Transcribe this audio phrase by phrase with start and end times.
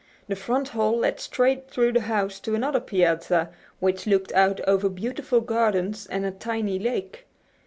[0.27, 4.89] The front hall led straight through the house to another piazza, which looked out over
[4.89, 7.27] beautiful gardens and a tiny lake.